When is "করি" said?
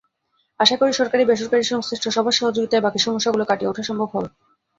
0.77-0.91